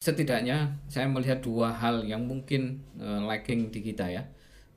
[0.00, 4.24] setidaknya saya melihat dua hal yang mungkin uh, lacking di kita ya.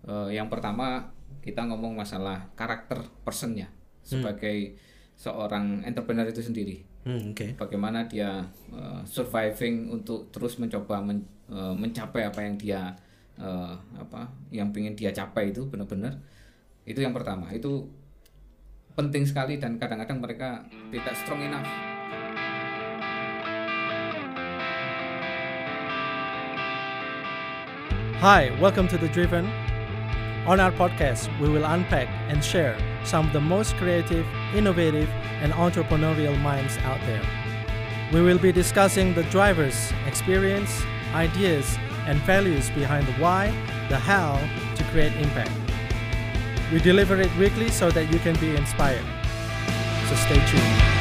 [0.04, 3.72] Uh, yang pertama kita ngomong masalah karakter personnya
[4.04, 4.76] sebagai
[5.16, 6.84] seorang entrepreneur itu sendiri.
[7.08, 7.56] Hmm, oke.
[7.56, 8.44] Bagaimana dia
[8.76, 12.82] uh, surviving untuk terus mencoba men- uh, mencapai apa yang dia
[13.40, 16.20] uh, apa yang ingin dia capai itu benar-benar
[16.84, 17.88] itu yang pertama itu
[19.00, 21.93] penting sekali dan kadang-kadang mereka tidak strong enough
[28.24, 29.48] Hi, welcome to The Driven.
[30.48, 35.10] On our podcast, we will unpack and share some of the most creative, innovative,
[35.42, 37.22] and entrepreneurial minds out there.
[38.14, 41.78] We will be discussing the drivers, experience, ideas,
[42.08, 43.48] and values behind the why,
[43.90, 44.40] the how
[44.76, 45.52] to create impact.
[46.72, 49.04] We deliver it weekly so that you can be inspired.
[50.08, 50.93] So stay tuned.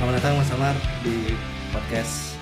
[0.00, 1.36] Selamat datang Mas Amar di
[1.76, 2.40] podcast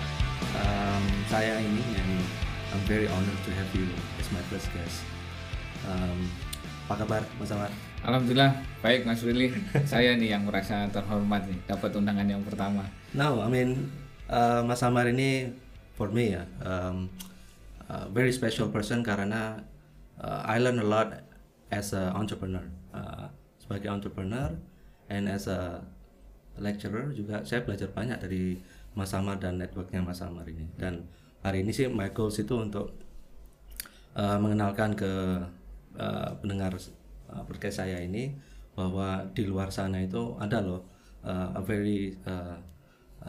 [0.63, 2.23] um, saya ini and
[2.71, 5.03] I'm very honored to have you as my first guest.
[5.83, 6.31] Um,
[6.87, 7.67] apa kabar Mas Amar?
[8.07, 9.51] Alhamdulillah baik Mas Willy
[9.91, 13.91] saya nih yang merasa terhormat nih dapat undangan yang pertama No, I mean
[14.31, 15.51] uh, Mas Amar ini
[15.99, 17.11] for me ya um,
[17.91, 19.67] a very special person karena
[20.23, 21.11] uh, I learn a lot
[21.75, 22.63] as a entrepreneur
[22.95, 23.27] uh,
[23.59, 24.55] sebagai entrepreneur
[25.11, 25.83] and as a
[26.59, 28.59] lecturer juga saya belajar banyak dari
[28.95, 31.07] Mas Amar dan networknya Mas Amar ini dan
[31.43, 32.95] hari ini sih my goals itu untuk
[34.19, 35.13] uh, mengenalkan ke
[35.99, 36.75] uh, pendengar
[37.31, 38.35] uh, podcast saya ini
[38.79, 40.87] bahwa di luar sana itu ada loh
[41.27, 42.59] uh, a very uh,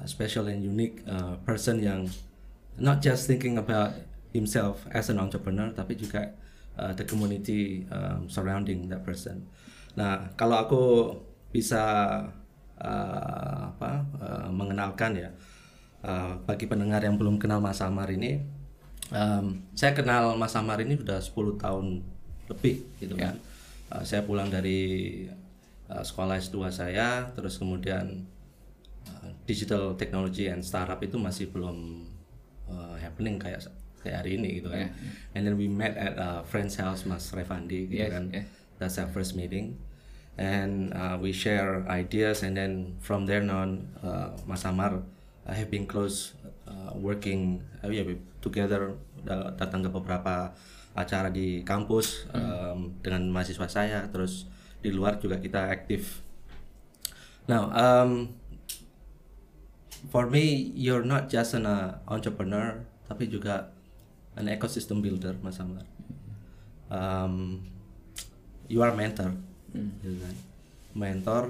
[0.05, 2.05] special and unique uh, person yang
[2.77, 3.93] not just thinking about
[4.29, 6.33] himself as an entrepreneur tapi juga
[6.77, 9.43] uh, the community um, surrounding that person.
[9.97, 10.83] Nah, kalau aku
[11.49, 11.81] bisa
[12.79, 15.29] uh, apa uh, mengenalkan ya
[16.03, 18.39] uh, bagi pendengar yang belum kenal Mas Amar ini
[19.11, 21.85] um, saya kenal Mas Amar ini sudah 10 tahun
[22.49, 23.37] lebih gitu kan.
[23.89, 25.25] Uh, saya pulang dari
[25.89, 28.25] uh, sekolah S2 saya terus kemudian
[29.09, 32.05] uh, digital technology and startup itu masih belum
[32.69, 33.65] uh, happening kayak
[33.99, 34.93] kayak hari ini gitu kan.
[35.35, 38.25] And then we met at uh, friend's house Mas Revandi gitu Yes, kan.
[38.33, 38.45] yeah.
[38.79, 39.75] That's our first meeting.
[40.39, 45.03] And uh, we share ideas and then from there on uh, Mas Amar
[45.43, 46.31] I have been close
[46.63, 48.07] uh, working uh, yeah,
[48.39, 50.55] together da- datang ke beberapa
[50.95, 54.47] acara di kampus um, dengan mahasiswa saya terus
[54.79, 56.23] di luar juga kita aktif.
[57.49, 58.37] Now, um,
[60.13, 63.73] for me, you're not just an uh, entrepreneur, tapi juga
[64.37, 65.83] an ecosystem builder, Mas Amar.
[66.93, 67.65] Um,
[68.69, 69.33] you are mentor,
[69.73, 70.35] gitu kan?
[70.97, 71.43] mentor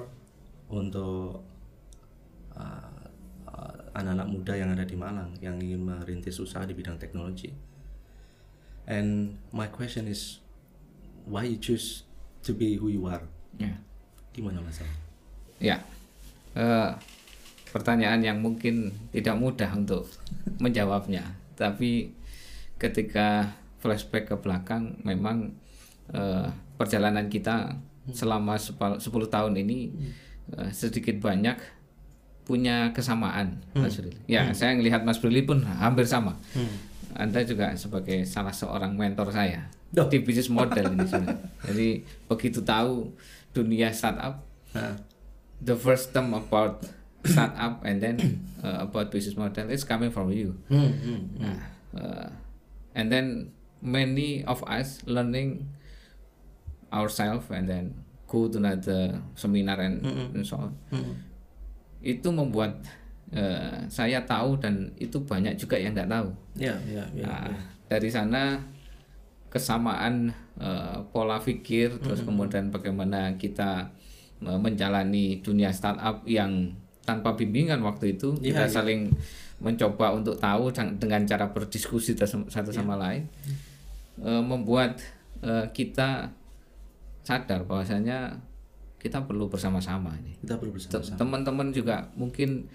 [0.70, 1.42] untuk
[2.54, 3.04] uh,
[3.48, 7.50] uh, anak-anak muda yang ada di Malang yang ingin merintis usaha di bidang teknologi.
[8.90, 10.42] And my question is,
[11.30, 12.04] why you choose
[12.46, 13.22] to be who you are?
[13.60, 13.76] ya
[14.34, 14.82] Gimana Mas
[15.60, 15.78] ya
[16.58, 16.92] Eh,
[17.70, 20.10] pertanyaan yang mungkin tidak mudah untuk
[20.64, 21.22] menjawabnya
[21.54, 22.10] tapi
[22.82, 25.54] ketika flashback ke belakang memang
[26.10, 27.78] eh, perjalanan kita
[28.12, 29.80] selama sepal- 10 tahun ini
[30.52, 31.58] eh, sedikit banyak
[32.44, 34.18] punya kesamaan Mas Brili.
[34.26, 36.34] Ya, saya melihat Mas Brili pun hampir sama.
[37.14, 40.06] Anda juga sebagai salah seorang mentor saya Duh.
[40.06, 41.38] di bisnis model ini sebenarnya.
[41.64, 41.88] Jadi
[42.26, 43.14] begitu tahu
[43.50, 44.94] dunia startup, Nah,
[45.58, 46.86] the first term about
[47.22, 48.18] startup and then
[48.62, 50.54] uh, about business model is coming from you.
[50.70, 51.58] hmm, hmm, Nah,
[51.94, 52.30] uh,
[52.94, 53.50] and then
[53.82, 55.66] many of us learning
[56.94, 57.86] ourselves and then
[58.30, 60.72] go to another seminar and, and so on.
[60.94, 61.14] hmm.
[62.00, 62.78] Itu membuat
[63.34, 66.30] uh, saya tahu dan itu banyak juga yang nggak tahu.
[66.56, 67.26] Ya, ya, ya.
[67.26, 67.50] Nah,
[67.90, 68.62] dari sana
[69.50, 70.30] kesamaan
[70.62, 73.90] eh, pola pikir terus kemudian bagaimana kita
[74.46, 76.70] eh, menjalani dunia startup yang
[77.02, 78.74] tanpa bimbingan waktu itu Iya, kita iya.
[78.74, 79.02] saling
[79.60, 80.70] mencoba untuk tahu
[81.02, 83.26] dengan cara berdiskusi satu sama lain
[84.22, 85.02] eh, membuat
[85.42, 86.30] eh, kita
[87.30, 88.42] sadar bahwasanya
[88.98, 91.16] kita perlu bersama-sama ini Kita perlu bersama-sama.
[91.16, 92.66] teman-teman juga mungkin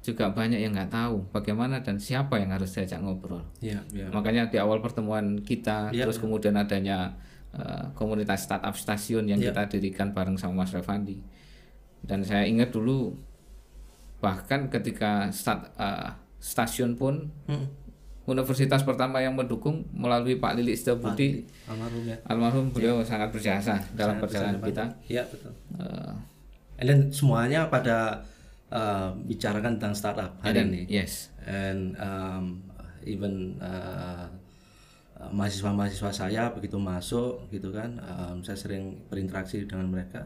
[0.00, 4.06] juga banyak yang nggak tahu bagaimana dan siapa yang harus diajak ngobrol Ya, ya.
[4.08, 7.16] makanya di awal pertemuan kita Iya, terus kemudian adanya
[7.50, 9.50] uh, komunitas startup stasiun yang Iya.
[9.50, 11.18] kita dirikan bareng sama Mas Revandi
[12.00, 13.16] dan saya ingat dulu
[14.20, 17.64] bahkan ketika start uh, stasiun pun Hmm.
[18.24, 21.44] Universitas pertama yang mendukung melalui Pak Lili Setiabudi.
[21.68, 22.16] Almarhum ya.
[22.24, 24.84] Almarhum beliau sangat berjasa dalam Sangat perjalanan besar, kita.
[25.12, 25.52] Iya betul.
[26.80, 28.24] And then semuanya pada
[28.72, 30.82] uh, bicarakan tentang startup hari dan- ini.
[30.90, 31.30] yes.
[31.44, 32.64] And um,
[33.04, 34.26] even uh,
[35.20, 40.24] uh, mahasiswa-mahasiswa saya begitu masuk gitu kan um, saya sering berinteraksi dengan mereka.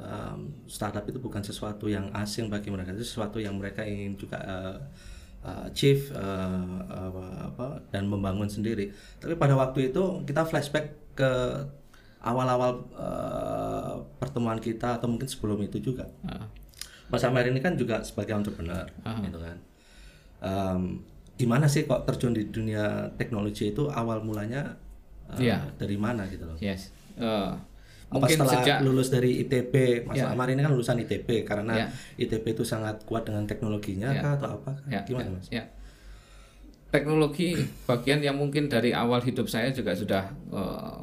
[0.00, 4.40] Um, startup itu bukan sesuatu yang asing bagi mereka itu sesuatu yang mereka ingin juga
[4.40, 4.80] uh,
[5.42, 11.30] uh, achieve uh, uh, apa dan membangun sendiri tapi pada waktu itu kita flashback ke
[12.20, 16.44] awal-awal uh, pertemuan kita atau mungkin sebelum itu juga Ah,
[17.08, 19.56] Mas Amir ini kan juga sebagai entrepreneur, gitu kan.
[20.38, 21.02] Em,
[21.34, 24.78] gimana sih kok terjun di dunia teknologi itu awal mulanya
[25.34, 25.74] eh, Iya.
[25.74, 26.54] dari mana gitu loh?
[26.60, 27.50] yes Eh,
[28.10, 30.28] Apa mungkin setelah sejak lulus dari ITB, Mas Ya.
[30.28, 31.86] Amar ini kan lulusan ITB karena Ya.
[32.18, 34.18] ITB itu sangat kuat dengan teknologinya Ya.
[34.20, 34.70] kah atau apa?
[34.84, 35.46] ya, Gimana ya, Mas?
[35.48, 35.64] ya.
[36.90, 37.54] teknologi
[37.86, 40.98] bagian yang mungkin dari awal hidup saya juga sudah eh,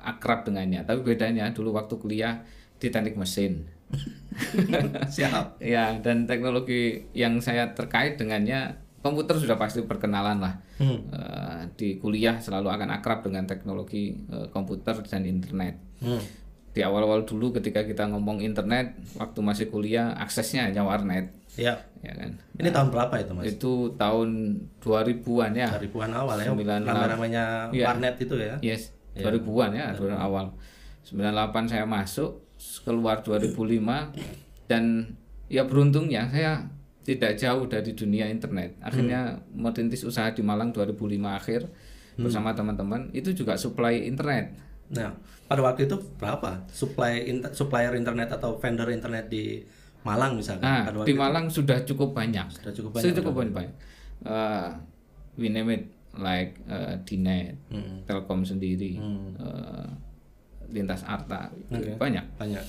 [0.00, 2.46] akrab dengannya tapi bedanya dulu waktu kuliah
[2.78, 3.66] di teknik mesin
[5.10, 5.58] Siap.
[5.58, 10.96] ya dan teknologi yang saya terkait dengannya komputer sudah pasti perkenalan lah Hmm.
[11.12, 16.22] Eh, di kuliah selalu akan akrab dengan teknologi eh, komputer dan internet Hmm.
[16.70, 21.74] di awal-awal dulu ketika kita ngomong internet waktu masih kuliah aksesnya hanya warnet Ya.
[21.98, 23.44] ya kan Ini tahun berapa itu Mas?
[23.50, 24.28] itu tahun
[24.78, 26.46] 2000-an ya Ribuan awal ya.
[26.46, 27.84] Sembilan Namanya Iya.
[27.86, 28.54] warnet itu ya.
[28.60, 30.54] yes 2000-an ya 2000 awal
[31.02, 32.46] 98 saya masuk
[32.80, 34.14] keluar 2005
[34.64, 35.10] dan
[35.48, 36.70] ya beruntungnya saya
[37.02, 40.94] tidak jauh dari dunia internet akhirnya merintis usaha di Malang 2005
[41.26, 41.66] akhir
[42.14, 44.54] bersama teman-teman itu juga supply internet
[44.90, 45.14] Nah,
[45.46, 49.62] pada waktu itu berapa supply inter- supplier internet atau vendor internet di
[50.00, 50.64] Malang misalkan?
[50.64, 52.46] Nah, pada waktu di Malang sudah cukup banyak.
[52.50, 53.74] Sudah cukup Sudah banyak, cukup banyak.
[54.20, 54.68] Uh,
[55.34, 58.02] we name it like uh, Dinet, Hmm.
[58.02, 58.98] Telkom sendiri,
[59.38, 59.86] uh,
[60.68, 61.94] Lintas Arta, Oke.
[61.96, 62.26] banyak.
[62.34, 62.62] banyak.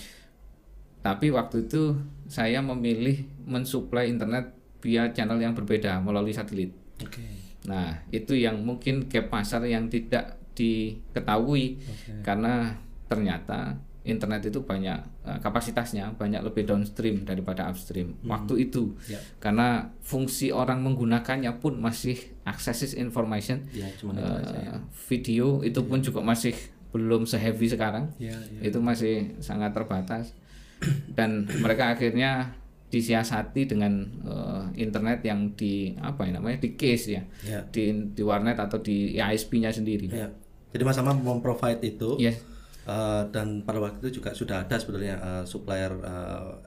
[1.01, 6.73] Tapi waktu itu saya memilih mensuplai internet via channel yang berbeda melalui satelit.
[6.97, 7.21] Oke.
[7.65, 11.79] Nah, itu yang mungkin gap pasar yang tidak diketahui
[12.21, 12.75] karena
[13.07, 19.21] ternyata internet itu banyak eh, kapasitasnya banyak lebih downstream daripada upstream waktu itu Ya.
[19.37, 24.75] karena fungsi orang menggunakannya pun masih access information Ya, cuma itu eh, aja ya.
[25.05, 26.57] video itu pun juga masih
[26.89, 30.33] belum seheavy sekarang Ya, itu masih sangat terbatas
[31.13, 32.57] dan mereka akhirnya
[32.89, 37.61] disiasati dengan eh, internet yang di apa ya namanya di case ya Ya.
[37.63, 40.09] di di warnet atau di ISP-nya sendiri.
[40.09, 40.27] Ya.
[40.71, 42.39] Jadi Mas Amam memprovide itu Yes.
[42.83, 45.91] eh, dan pada waktu itu juga sudah ada sebenarnya eh, supplier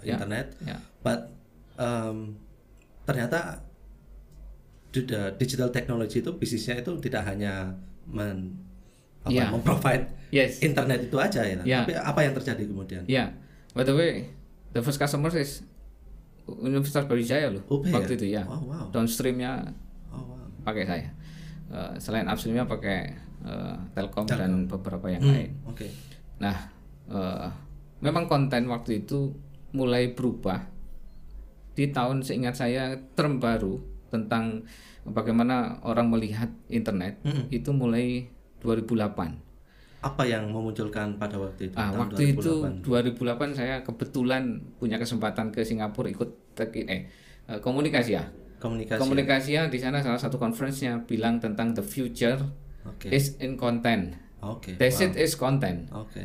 [0.00, 0.54] Ya, internet.
[0.60, 0.76] ya.
[1.00, 1.32] But
[1.74, 2.36] um,
[3.02, 3.64] ternyata
[5.34, 7.74] digital technology itu bisnisnya itu tidak hanya
[8.06, 8.54] men
[9.24, 9.48] apa, Ya.
[9.48, 10.60] memprovide Yes.
[10.60, 11.58] internet itu aja ya.
[11.64, 11.82] Ya.
[11.82, 13.02] Tapi apa yang terjadi kemudian?
[13.06, 13.32] Ya.
[13.72, 14.30] By the way,
[14.70, 15.64] the first customer is
[16.44, 17.64] Universitas Brawijaya loh.
[17.66, 17.92] UB ya?
[17.96, 18.44] waktu itu ya.
[18.44, 18.86] Oh, wow.
[18.92, 19.72] Downstreamnya
[20.12, 20.44] Oh, wow.
[20.62, 21.08] pakai saya.
[21.72, 24.40] Eh, selain upstreamnya pakai eh, Telkom, Telkom.
[24.40, 25.50] dan beberapa yang Hmm, lain.
[25.64, 25.86] Oke.
[26.36, 26.56] Nah,
[27.06, 27.48] eh,
[28.00, 29.32] memang konten waktu itu
[29.70, 30.64] mulai berubah
[31.74, 34.62] di tahun seingat saya term baru tentang
[35.04, 37.50] bagaimana orang melihat internet Mm-mm.
[37.50, 38.30] itu mulai
[38.60, 39.42] 2008.
[40.00, 41.74] Apa yang memunculkan pada waktu itu?
[41.74, 42.84] Ah, waktu itu 2008?
[42.84, 44.42] 2008 saya kebetulan
[44.78, 47.00] punya kesempatan ke Singapura ikut teki- eh
[47.44, 48.24] eh, komunikasi ya.
[48.56, 48.96] komunikasi.
[48.96, 52.38] Komunikasi ya di sana salah satu conference-nya bilang tentang the future
[52.84, 53.08] Oke.
[53.08, 54.16] is in content.
[54.44, 54.76] Oke.
[54.76, 54.96] The wow.
[54.96, 55.88] shit is content.
[55.92, 56.22] Oke.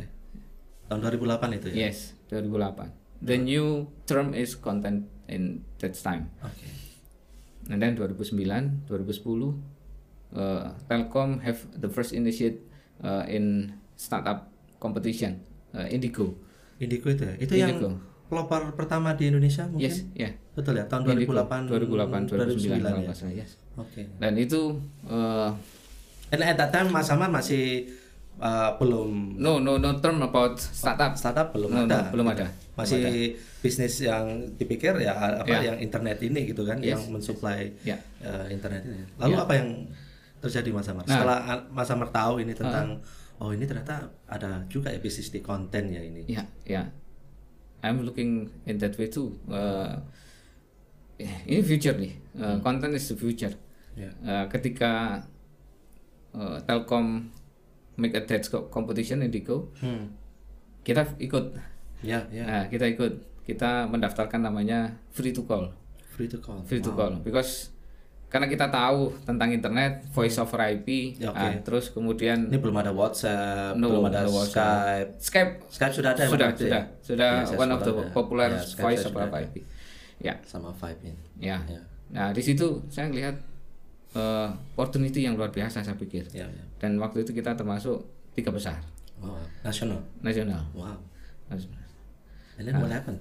[0.91, 1.87] Tahun 2008 itu ya.
[1.87, 3.23] Yes, 2008.
[3.23, 6.31] The new term is content in that time.
[6.43, 6.67] Oke.
[7.69, 9.61] And then 2009, 2010,
[10.33, 12.65] uh, Telkom have the first initiate
[13.03, 14.49] uh, in startup
[14.81, 15.43] competition,
[15.75, 16.33] uh, Indigo.
[16.79, 17.35] Indigo itu ya.
[17.37, 17.99] Itu yang Indigo.
[18.29, 19.85] pelopor pertama di Indonesia mungkin.
[19.85, 20.33] Yes, ya.
[20.55, 23.05] Betul ya, tahun Indigo, 2008 2008, 2009 kalau ya.
[23.05, 23.51] nggak salah, yes.
[23.77, 24.01] Oke.
[24.17, 25.53] Dan itu uh,
[26.29, 27.89] And at that time Mas Amar masih
[28.37, 31.17] uh, belum no no no term about startup.
[31.17, 32.09] startup belum No, no, ada.
[32.13, 32.45] belum ada.
[32.77, 34.23] Masih bisnis yang
[34.55, 35.73] dipikir ya apa Ya.
[35.73, 37.97] yang internet ini gitu kan Yes, yang mensuplai Ya.
[38.23, 39.03] uh, internet ini.
[39.19, 39.43] Lalu Ya.
[39.43, 39.69] apa yang
[40.39, 41.03] terjadi Mas Amar?
[41.03, 41.11] Nah.
[41.11, 43.03] Setelah uh, Mas Amar tahu ini tentang
[43.39, 46.23] oh ini ternyata ada juga ya bisnis di konten ya ini.
[46.29, 46.83] Ya, ya.
[47.79, 49.35] I'm looking in that way too.
[49.47, 49.95] Uh,
[51.45, 52.15] ini future nih.
[52.35, 53.51] Uh, Content is the future.
[53.95, 54.11] Ya.
[54.23, 55.23] Uh, ketika
[56.31, 57.29] uh, Telkom
[57.95, 60.11] make a dance co- competition Indigo, Hmm.
[60.81, 61.51] kita ikut.
[61.99, 62.45] Ya, ya.
[62.45, 63.13] Nah, kita ikut.
[63.43, 65.73] Kita mendaftarkan namanya free to call.
[66.09, 66.61] Free to call.
[66.63, 66.97] Free to Wow.
[66.97, 67.73] call because
[68.29, 71.41] karena kita tahu tentang internet, voice over IP, Ya, oke.
[71.41, 75.17] ah, terus kemudian Ini belum ada WhatsApp, No, belum ada no WhatsApp.
[75.17, 75.17] Skype.
[75.17, 76.81] Skype Skype sudah ada ya, sudah sudah ya?
[77.01, 78.13] sudah Ya, saya one of the ada.
[78.13, 79.25] popular Ya, Skype voice over.
[79.33, 79.55] IP.
[80.21, 80.69] Ya, Sama
[81.01, 81.17] in.
[81.35, 81.57] ya.
[81.65, 81.81] Ya.
[82.09, 83.33] Nah di situ saya lihat
[84.11, 86.25] eh, opportunity yang luar biasa saya pikir.
[86.31, 86.63] Ya, ya.
[86.77, 88.79] Dan waktu itu kita termasuk tiga besar
[89.19, 89.99] Wow, nasional.
[90.19, 90.63] nasional.
[90.71, 90.95] Wow.
[91.47, 91.83] Nasional.
[92.55, 93.19] And then what happened?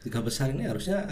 [0.00, 1.04] Tiga besar ini harusnya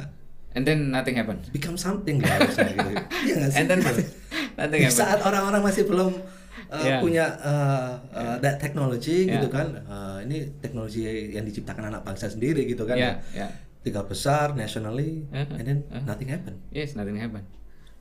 [0.52, 1.48] And then nothing happened.
[1.48, 2.92] become something lah harusnya gitu.
[3.24, 3.58] Iya nggak sih?
[3.58, 4.02] And then Gitu.
[4.60, 5.00] nothing Di happened.
[5.00, 6.12] saat orang-orang masih belum
[6.68, 7.00] uh, Yeah.
[7.00, 9.40] punya uh, uh, that technology Yeah.
[9.40, 12.96] gitu kan, uh, ini teknologi yang diciptakan anak bangsa sendiri gitu kan.
[12.96, 13.48] Ya, ya.
[13.80, 15.56] Tiga besar nationally, Uh-huh.
[15.56, 16.04] and then Uh-huh.
[16.04, 16.56] nothing happen.
[16.68, 17.44] Yes, nothing happened.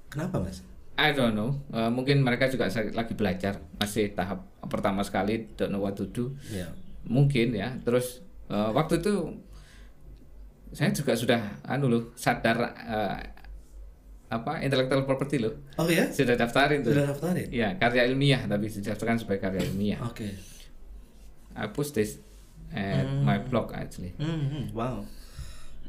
[0.08, 0.60] Kenapa mas?
[1.02, 1.58] I don't know.
[1.74, 6.38] Eh, mungkin mereka juga lagi belajar, masih tahap pertama sekali, don't know what to do.
[6.54, 6.70] Ya.
[7.10, 7.74] Mungkin ya.
[7.82, 8.22] Terus
[8.54, 9.42] eh, waktu itu
[10.72, 13.18] saya juga sudah anu loh sadar eh,
[14.32, 15.58] apa intellectual property loh.
[15.76, 16.08] Oh ya?
[16.08, 16.96] Sudah daftarin tuh.
[16.96, 17.52] Sudah daftarin?
[17.52, 20.00] Iya, karya ilmiah tapi didaftarkan sebagai karya ilmiah.
[20.06, 20.32] Oke.
[21.52, 22.16] I post this
[22.72, 24.16] at my blog actually.
[24.16, 25.04] Hmm, hmm, wow.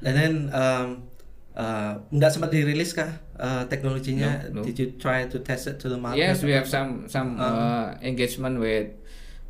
[0.03, 1.07] And then um,
[1.55, 4.49] uh, nggak sempat dirilis kah uh, teknologinya?
[4.51, 4.67] No, no.
[4.67, 6.21] Did you try to test it to the market?
[6.21, 8.93] Yes, we have some some uh, engagement with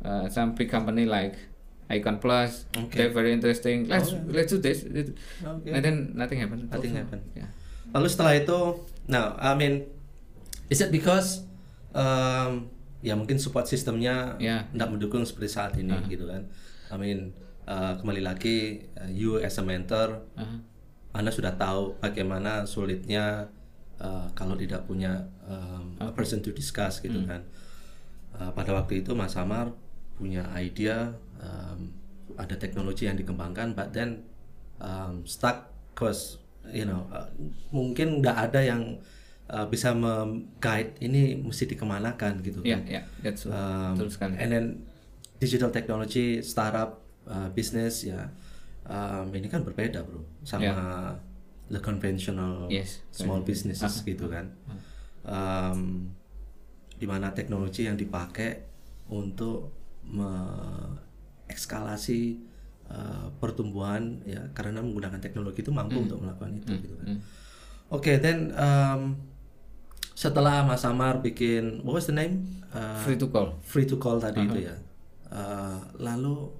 [0.01, 1.35] uh, some big company like
[1.87, 2.65] Icon Plus.
[2.71, 2.95] Okay.
[3.07, 3.87] They're very interesting.
[3.87, 4.35] Let's Oh, yeah.
[4.35, 4.83] let's do this.
[4.87, 5.71] Okay.
[5.71, 6.71] And then nothing happened.
[6.71, 7.01] Nothing Also.
[7.03, 7.23] happened.
[7.35, 7.49] Yeah.
[7.93, 8.59] Lalu setelah itu,
[9.05, 9.85] now I mean,
[10.67, 11.45] is it because
[11.93, 12.71] um,
[13.03, 14.65] ya mungkin support sistemnya Ya.
[14.71, 16.47] nggak mendukung seperti saat ini gitu kan?
[16.89, 20.57] I mean, uh, kembali lagi, uh, you as a mentor, Uh-huh.
[21.13, 23.45] Anda sudah tahu bagaimana sulitnya
[23.97, 27.45] uh, kalau tidak punya um, a person to discuss gitu kan.
[28.33, 29.69] Uh, pada waktu itu Mas Amar
[30.17, 31.93] punya idea, um,
[32.33, 34.25] ada teknologi yang dikembangkan, but then
[34.81, 37.29] um, stuck cause you know uh,
[37.69, 38.97] mungkin nggak ada yang
[39.53, 42.89] uh, bisa mem-guide ini mesti dikemanakan gitu Yeah, kan.
[42.89, 44.33] yeah, that's Um, betul sekali.
[44.41, 44.65] and then
[45.37, 48.31] digital technology startup uh, business ya
[48.85, 50.23] um, ini kan berbeda bro.
[50.43, 51.13] Sama
[51.67, 54.51] the conventional Yes, small businesses gitu kan.
[55.23, 56.11] um,
[56.93, 58.63] di mana teknologi yang dipakai
[59.07, 59.71] untuk
[60.03, 62.21] mengekskalasi
[62.91, 67.07] uh, pertumbuhan ya karena menggunakan teknologi itu mampu untuk melakukan itu gitu kan.
[67.91, 69.15] Oke then um,
[70.13, 72.45] setelah Mas Amar bikin what was the name?
[72.73, 73.53] Uh, Free to call.
[73.63, 74.75] free to call tadi itu ya.
[75.33, 76.51] Uh, lalu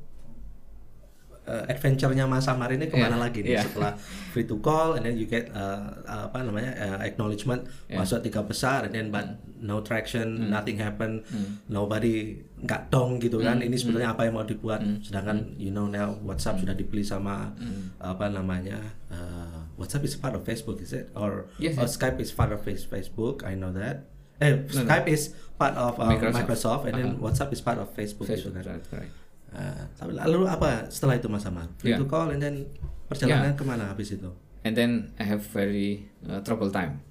[1.46, 3.64] uh, adventure-nya Mas Samar ini ke mana Yeah, lagi nih yeah.
[3.64, 3.92] setelah
[4.32, 8.84] free to call and then you get uh, apa namanya uh, acknowledgement masuk tiga besar
[8.84, 11.24] and then but no traction nothing happen
[11.68, 13.60] nobody nggak dong gitu kan.
[13.60, 14.80] Ini sebenarnya apa yang mau dibuat?
[15.04, 17.52] Sedangkan you know now WhatsApp sudah dibeli sama
[18.00, 18.80] apa namanya
[19.12, 21.12] uh, WhatsApp is part of Facebook is it?
[21.14, 24.08] Or, Yes, or Skype is part of face- Facebook I know that.
[24.42, 26.36] Eh Skype is part of uh, Microsoft.
[26.36, 28.82] Microsoft, and then WhatsApp is part of Facebook, gitu Facebook, kan.
[28.82, 29.12] right, right.
[29.54, 31.70] Uh, tapi lalu apa setelah itu Mas Amar?
[31.78, 32.02] Free Yeah.
[32.02, 32.66] to call and then
[33.06, 34.34] perjalanan ke mana habis itu?
[34.66, 37.04] And then I have very uh, trouble time.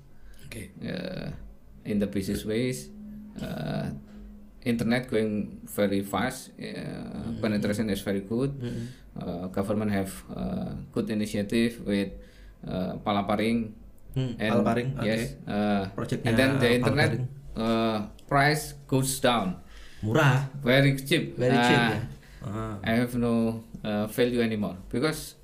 [0.44, 0.68] Oke.
[0.82, 1.30] uh,
[1.82, 2.90] in the business ways.
[3.38, 3.94] Uh,
[4.62, 6.52] internet going very fast.
[6.60, 8.52] Uh, Penetration is very good.
[9.12, 12.10] Uh, government have uh, good initiative with
[12.66, 13.74] uh, palaparing.
[14.12, 15.08] Hmm, Palaparing, oke.
[15.08, 15.40] Yes.
[15.48, 17.26] Uh, Projectnya and then the internet Palaparing.
[17.56, 19.56] uh, price goes down.
[20.04, 21.38] Murah, Very cheap.
[21.38, 22.00] very cheap Ah, ya.
[22.42, 22.74] Ah.
[22.82, 25.38] I have no uh, value anymore because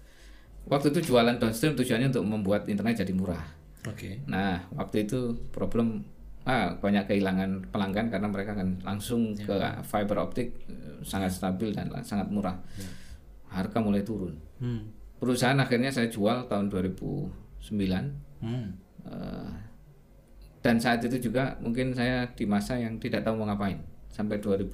[0.66, 3.44] waktu itu jualan downstream tujuannya untuk membuat internet jadi murah.
[3.86, 4.20] Oke.
[4.26, 6.02] Nah, waktu itu problem
[6.44, 9.46] ah, banyak kehilangan pelanggan karena mereka kan langsung Ya.
[9.46, 12.58] ke fiber optik eh, sangat stabil dan sangat murah.
[13.48, 14.36] Harga mulai turun.
[14.60, 14.92] Hmm.
[15.18, 18.42] Perusahaan akhirnya saya jual tahun 2009.
[18.44, 18.74] Hmm.
[19.08, 19.50] eh,
[20.58, 23.78] dan saat itu juga mungkin saya di masa yang tidak tahu mau ngapain
[24.10, 24.68] sampai 2000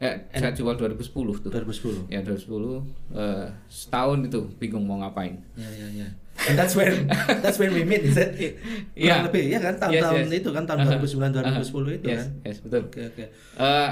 [0.00, 1.50] eh saya jual 2010 tuh.
[1.52, 2.08] 2010.
[2.08, 2.80] Ya 2010
[3.12, 5.36] eh, setahun itu bingung mau ngapain.
[5.54, 6.08] Ya ya ya.
[6.40, 7.04] And that's when
[7.44, 8.32] that's when we meet, is it?
[8.96, 9.20] Iya.
[9.20, 10.40] Kurang lebih ya kan tahun-tahun Yes, yes.
[10.40, 11.04] itu kan tahun Uh-huh.
[11.04, 11.84] 2009 2010 Uh-huh.
[11.92, 12.28] itu yes, kan.
[12.42, 12.82] Yes, betul.
[12.82, 13.24] Oke oke.
[13.60, 13.90] Eh,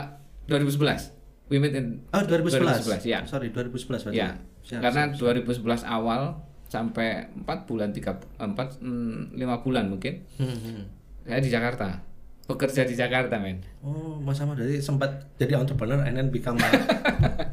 [0.48, 1.12] 2011.
[1.48, 3.04] We met in Oh 2011.
[3.04, 3.20] 2011, ya.
[3.24, 4.16] Sorry 2011 berarti.
[4.16, 4.28] Ya.
[4.64, 5.20] Siap, Karena siap.
[5.44, 6.20] 2011 awal
[6.64, 10.82] sampai 4 bulan 3 4 5 bulan mungkin Hmm, hmm.
[11.24, 12.00] saya di Jakarta.
[12.48, 13.60] Bekerja di Jakarta, men.
[13.78, 16.68] Oh, Mas Amar jadi sempat jadi entrepreneur and then become a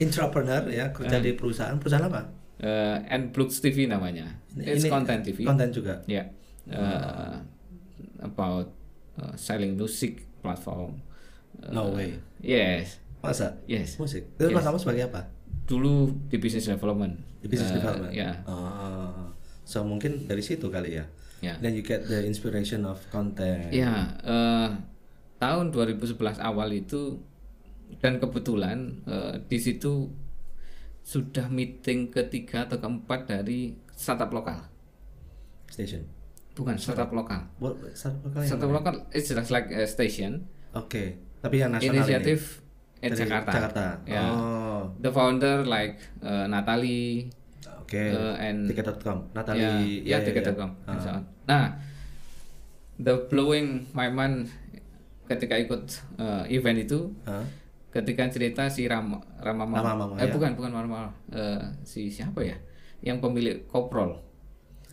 [0.00, 2.32] entrepreneur ya kerja di perusahaan perusahaan apa?
[2.56, 4.40] Eh, and Blux TV namanya.
[4.54, 5.44] It's content TV.
[5.44, 6.00] Konten juga.
[6.06, 6.30] Ya.
[6.64, 7.36] Eh,
[8.20, 8.72] about
[9.18, 10.96] eh, selling music platform.
[11.60, 12.16] Eh, No way.
[12.40, 12.98] Yes.
[13.20, 13.60] Masa?
[13.66, 13.98] Yes.
[13.98, 14.32] Musik.
[14.32, 14.54] Itu Yes.
[14.54, 15.28] Mas Amar sebagai apa?
[15.62, 17.20] Dulu di business development.
[17.38, 18.12] Di business Eh, development.
[18.12, 18.42] Ya.
[18.46, 19.28] Oh,
[19.62, 21.04] so mungkin dari situ kali ya.
[21.42, 21.58] Ya.
[21.58, 24.68] then you get the inspiration of content Ya, eh,
[25.36, 27.18] tahun 2011 awal itu
[27.98, 30.06] dan kebetulan eh, di situ
[31.02, 34.70] sudah meeting ketiga atau keempat dari startup lokal.
[35.66, 36.06] station
[36.52, 37.48] Bukan startup lokal.
[37.58, 38.76] What, startup lokal Startup mana?
[38.78, 40.46] lokal it's just like a station.
[40.70, 42.62] oke tapi yang nasional Inisiatif
[42.94, 43.50] ini at Dari Jakarta.
[43.50, 44.22] Jakarta Ya.
[44.30, 47.34] oh The founder like eh, Natalie
[47.92, 48.00] oke.
[48.00, 51.22] Eh, and tiket.com ya, Natalie ya, tiket.com and so on.
[51.44, 51.76] Nah,
[52.96, 54.48] the blowing my mind
[55.28, 55.84] ketika ikut
[56.16, 57.44] eh, event itu Hah?
[57.92, 60.32] ketika cerita si Rama Rama Mama, Rama Mama, eh ya.
[60.32, 61.12] bukan bukan Rama.
[61.28, 62.56] Eh, si siapa ya?
[63.04, 64.16] Yang pemilik Koprol.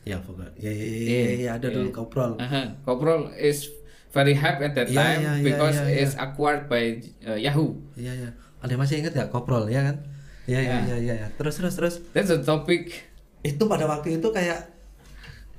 [0.08, 0.52] Ya forgot.
[0.58, 2.40] Ya ya ya, ya, ya, ada dulu koprol.
[2.40, 3.68] Aha, Koprol is
[4.10, 6.02] very hype at that Ya, time ya, ya, because ya, ya.
[6.02, 7.78] it's acquired by uh, Yahoo.
[7.94, 8.30] Iya ya.
[8.64, 10.02] Ada masih ingat ya koprol ya kan
[10.50, 11.28] ya ya ya ya, ya.
[11.38, 11.96] terus terus terus.
[12.12, 12.90] That's a topic.
[13.46, 14.74] Itu pada waktu itu kayak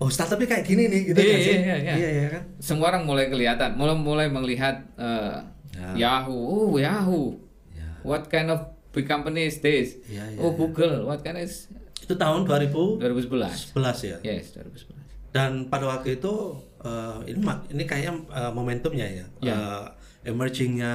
[0.00, 1.54] oh startupnya kayak gini nih gitu Iya, kan sih?
[1.54, 1.94] iya, iya.
[1.94, 2.09] iya.
[2.11, 2.42] Iya kan?
[2.59, 5.94] Semua orang mulai kelihatan mulai mulai melihat uh, Ya.
[5.94, 6.35] Yahoo.
[6.35, 7.38] Oh Yahoo.
[7.73, 7.88] Ya.
[8.02, 9.97] What kind of big company is this?
[10.11, 11.06] Ya, ya, oh Google.
[11.06, 11.70] What kind is
[12.02, 13.70] itu tahun 2011 2011
[14.02, 14.18] ya?
[14.26, 14.99] Yes 2011
[15.30, 17.38] dan pada waktu itu eh, ini
[17.70, 19.26] ini kayaknya eh, momentumnya ya.
[19.38, 19.54] Ya.
[19.54, 19.85] Eh,
[20.20, 20.94] emergingnya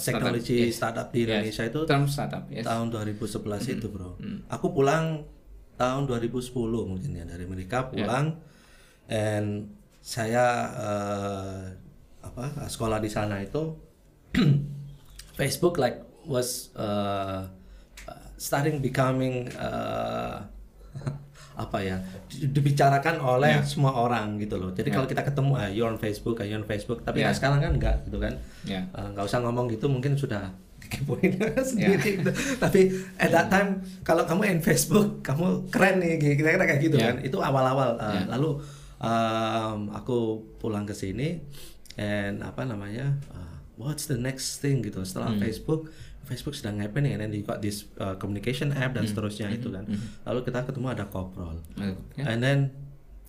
[0.00, 0.80] teknologi yes.
[0.80, 1.28] startup di Yes.
[1.28, 2.64] Indonesia itu term startup yes.
[2.64, 4.16] tahun 2011 itu bro.
[4.48, 5.28] Aku pulang
[5.76, 6.54] tahun 2010
[6.86, 8.40] mungkin ya dari Amerika pulang
[9.10, 10.44] and saya
[10.76, 11.62] eh,
[12.24, 13.76] apa sekolah di sana itu
[15.38, 17.44] Facebook like was uh,
[18.40, 20.48] starting becoming uh,
[21.54, 21.96] apa ya
[22.26, 26.36] di- dibicarakan oleh semua orang gitu loh jadi kalau kita ketemu ah you on Facebook
[26.36, 27.30] ah you on Facebook tapi Ya.
[27.30, 28.34] kan sekarang kan enggak gitu kan
[28.64, 31.32] ya Eh, nggak usah ngomong gitu mungkin sudah dikepoin
[31.70, 32.30] sendiri gitu.
[32.58, 33.70] tapi at that time
[34.00, 37.08] kalau kamu in Facebook kamu keren nih kira-kira kayak gitu Ya.
[37.08, 38.22] kan itu awal-awal Uh, Ya.
[38.28, 38.50] lalu
[38.98, 40.18] um, aku
[40.56, 41.40] pulang ke sini
[41.94, 45.02] and apa namanya uh, what's the next thing gitu.
[45.02, 45.40] Setelah Hmm.
[45.40, 45.90] Facebook
[46.24, 48.96] Facebook sedang happening and then you got this uh, communication app Hmm.
[48.96, 49.84] dan seterusnya itu kan.
[50.24, 51.60] Lalu kita ketemu ada Koprol.
[51.76, 51.92] Ya.
[52.24, 52.58] and then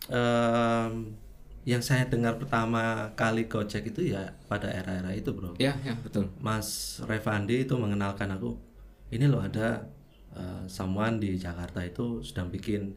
[0.09, 1.15] um,
[1.65, 5.57] yang saya dengar pertama kali Gojek itu ya pada era-era itu bro.
[5.57, 6.29] Ya ya betul.
[6.37, 8.53] Mas Revandi itu mengenalkan aku
[9.09, 9.89] ini loh ada
[10.31, 12.93] uh, someone di Jakarta itu sedang bikin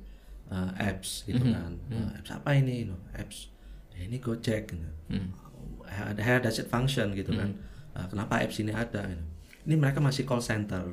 [0.47, 1.81] uh, apps gitu kan.
[1.89, 2.85] Uh, apps apa ini?
[2.87, 3.49] No apps
[3.97, 4.85] "Ya, ini Gojek gitu.
[5.09, 5.48] how,
[5.91, 7.51] how does it function gitu kan.
[7.97, 9.25] Uh, kenapa apps ini ada gitu.
[9.67, 10.93] ini mereka masih call center.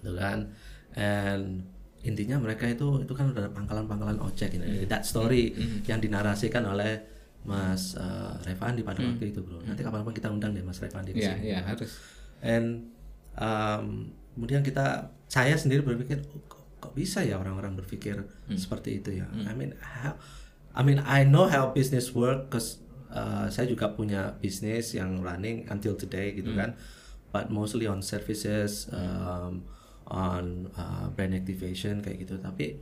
[0.00, 0.50] Gitu kan.
[0.98, 1.64] And
[2.00, 4.64] intinya mereka itu itu kan udah ada pangkalan-pangkalan ojek gitu.
[4.88, 5.52] that story
[5.84, 6.96] yang dinarasikan oleh
[7.40, 9.64] Mas uh, Revandi pada waktu itu bro.
[9.64, 11.56] Nanti kapan-kapan kita undang deh Mas Revandi ke ya sini.
[11.56, 11.96] ya harus.
[12.44, 12.92] And
[13.36, 18.20] um, kemudian kita saya sendiri berpikir "Oh, kok, kok bisa ya orang-orang berpikir
[18.56, 19.26] seperti itu ya?
[19.48, 20.20] I mean how,
[20.76, 22.80] I mean I know how business work cause
[23.12, 26.74] uh, saya juga punya bisnis yang running until today gitu kan.
[27.30, 29.62] But mostly on services um,
[30.10, 32.42] on uh, brand activation kayak gitu.
[32.42, 32.74] Tapi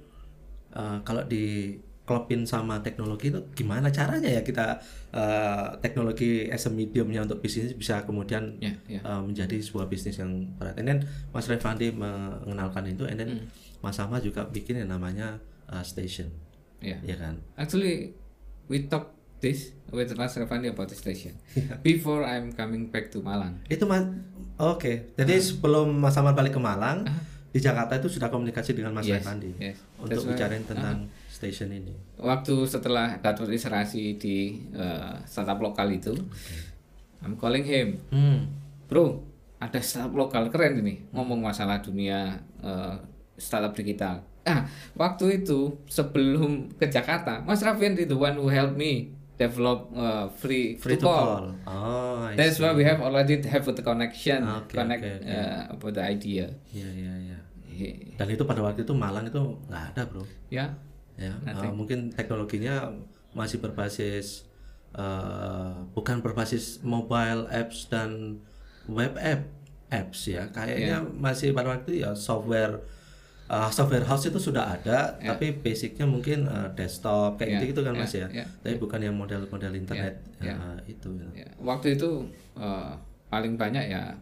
[0.73, 1.77] uh, kalau di
[2.09, 4.81] klopin sama teknologi itu gimana caranya ya kita
[5.13, 9.05] uh, teknologi as a mediumnya untuk bisnis bisa kemudian ya ya.
[9.05, 10.81] uh, menjadi sebuah bisnis yang berat.
[10.81, 10.99] And then
[11.37, 13.53] Mas Revandi mengenalkan itu, and then
[13.85, 15.37] Mas Sama juga bikin yang namanya
[15.69, 16.33] uh, station,
[16.81, 16.97] ya.
[17.05, 17.45] Ya kan?
[17.61, 18.17] Actually,
[18.73, 19.13] we talk
[19.45, 21.33] this with Mas Revandi about the station
[21.83, 23.61] before I'm coming back to Malang.
[23.67, 24.05] Itu mas,
[24.57, 25.15] oke.
[25.15, 27.09] Jadi sebelum Mas Sama balik ke Malang,
[27.49, 29.77] di Jakarta itu sudah komunikasi dengan Mas Yes, Revandi yes.
[29.97, 30.97] untuk That's why- bicarain tentang
[31.29, 31.95] station ini.
[32.17, 34.37] Waktu setelah dapat inspirasi di
[34.71, 36.13] eh, startup lokal itu,
[37.19, 38.47] I'm calling him, Hmm.
[38.87, 39.23] bro,
[39.59, 42.97] ada startup lokal keren ini ngomong masalah dunia eh,
[43.35, 44.23] startup digital.
[44.43, 50.27] Ah, waktu itu sebelum ke Jakarta, Mas Raffi the one who helped me develop eh,
[50.35, 51.55] free, Free to call.
[51.65, 52.67] Oh, I That's see.
[52.67, 55.39] why we have already have the connection, Okay, connect okay, okay.
[55.39, 56.47] uh, about the idea.
[56.75, 57.39] Iya iya iya.
[57.71, 59.39] He- Dan itu pada waktu itu Malang itu
[59.71, 60.27] nggak ada bro.
[60.51, 60.75] Ya,
[61.15, 62.91] ya uh, mungkin teknologinya
[63.31, 64.49] masih berbasis
[64.99, 68.43] uh, bukan berbasis mobile apps dan
[68.91, 69.47] web app
[69.89, 72.83] apps ya kayaknya masih pada waktu itu ya software
[73.49, 77.81] uh, software house itu sudah ada tapi basicnya mungkin uh, desktop kayak Ya, gitu gitu
[77.83, 80.55] kan ya, mas ya ya, tapi bukan yang model-model internet ya.
[80.55, 81.49] uh, itu ya.
[81.59, 82.93] waktu itu uh,
[83.27, 84.13] paling banyak ya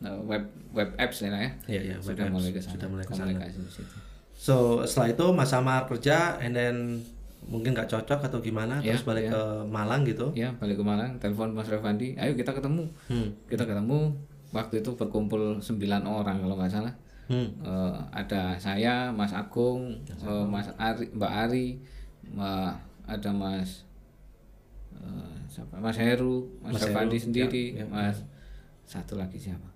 [0.00, 1.50] uh, web web apps ya, ya.
[1.66, 2.34] Iya, iya, web sudah apps.
[2.34, 2.72] mulai sana.
[2.72, 3.26] Sudah mulai ke sana.
[3.26, 3.96] Komunikasi di situ.
[4.34, 6.76] so setelah itu mas Samar kerja and then
[7.44, 9.32] mungkin nggak cocok atau gimana Ya, terus balik ya.
[9.32, 12.88] ke Malang gitu Ya, balik ke Malang, telepon Mas Revandi, ayo kita ketemu.
[13.06, 13.28] hmm.
[13.46, 14.16] Kita ketemu
[14.50, 16.92] waktu itu berkumpul 9 orang kalau nggak salah.
[17.24, 17.48] Hmm.
[17.64, 21.68] Eh, ada saya, Mas Agung, eh, Mas Ari, Mbak Ari,
[22.36, 22.70] Mbak
[23.04, 23.84] ada Mas
[25.48, 25.78] siapa?
[25.78, 28.24] Mas Heru, Mas, Mas Heru, sendiri, ya, ya, Mas
[28.84, 29.70] satu lagi siapa?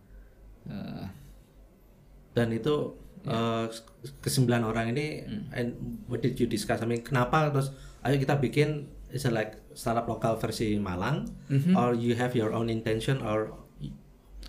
[0.69, 1.07] Eh,
[2.37, 2.95] dan itu
[3.27, 3.67] uh,
[4.23, 5.75] kesembilan orang ini and
[6.07, 7.51] what did you discuss I mean kenapa?
[7.51, 7.75] Terus
[8.07, 11.27] ayo kita bikin is like startup lokal versi Malang
[11.75, 13.57] or you have your own intention or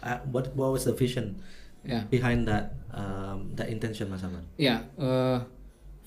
[0.03, 1.39] uh, what what was the vision
[1.81, 5.37] ya, behind that um, that intention Mas Amar ya eh,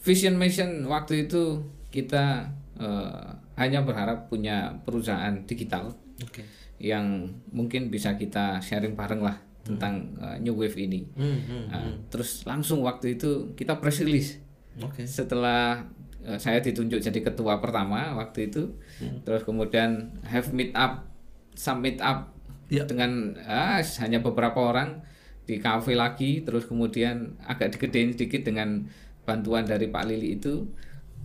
[0.00, 6.42] vision mission waktu itu kita eh, hanya berharap punya perusahaan digital oke.
[6.76, 11.06] yang mungkin bisa kita sharing bareng lah tentang eh, new wave ini.
[11.14, 14.42] Hmm, hmm, Nah, terus langsung waktu itu kita press release.
[14.82, 15.06] Oke.
[15.06, 15.86] Setelah
[16.26, 18.74] eh, saya ditunjuk jadi ketua pertama waktu itu
[19.22, 21.06] terus kemudian have meet up
[21.54, 22.32] summit up
[22.72, 22.88] Ya.
[22.88, 25.04] dengan ah, hanya beberapa orang
[25.42, 28.86] di kafe lagi terus kemudian agak digedein sedikit dengan
[29.22, 30.66] bantuan dari Pak Lili itu.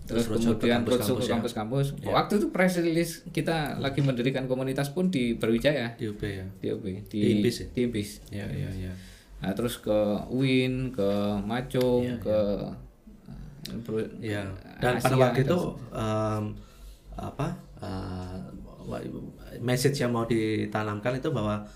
[0.07, 1.31] Terus, Terus roadshow ke kemudian kampus-kampus ke ya.
[1.35, 1.85] kampus-kampus.
[2.07, 6.47] Waktu itu press release kita lagi mendirikan komunitas pun di Berwijaya di UP ya?
[6.57, 7.67] Di UB di Di Impis ya?
[7.69, 8.09] di Impis.
[8.31, 8.91] ya ya ya
[9.37, 9.93] Nah, terus ke
[10.31, 11.09] UIN, ke
[11.43, 12.37] Macung, ke
[13.67, 14.47] eh, Bro- Ya,
[14.79, 16.43] dan pada Asia, waktu itu terus- um,
[17.13, 18.39] apa uh,
[19.59, 21.67] message yang mau ditanamkan itu bahwa